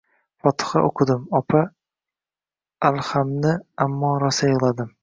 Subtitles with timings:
[0.45, 1.61] «Fotiha» o'qidim, opa,
[2.91, 3.57] «Alham»ni.
[3.89, 4.95] Ammo, rosa yig'ladim.